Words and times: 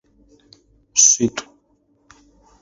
Шъитӏу. 1.05 1.45